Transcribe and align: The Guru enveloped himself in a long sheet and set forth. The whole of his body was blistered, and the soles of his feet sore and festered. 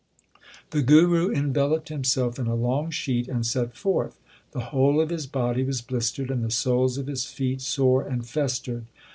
The 0.71 0.81
Guru 0.81 1.29
enveloped 1.29 1.89
himself 1.89 2.39
in 2.39 2.47
a 2.47 2.55
long 2.55 2.89
sheet 2.89 3.27
and 3.27 3.45
set 3.45 3.75
forth. 3.77 4.19
The 4.51 4.71
whole 4.73 4.99
of 4.99 5.11
his 5.11 5.27
body 5.27 5.63
was 5.63 5.81
blistered, 5.83 6.31
and 6.31 6.43
the 6.43 6.49
soles 6.49 6.97
of 6.97 7.05
his 7.05 7.25
feet 7.27 7.61
sore 7.61 8.01
and 8.01 8.25
festered. 8.27 8.85